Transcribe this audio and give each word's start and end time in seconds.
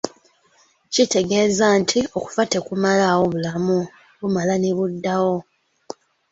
"Kitegeeza 0.93 1.65
nti 1.79 1.99
okufa 2.17 2.43
tekumalaawo 2.51 3.23
bulamu, 3.33 3.79
bumala 4.19 4.55
ne 4.59 4.71
buddawo." 4.77 5.35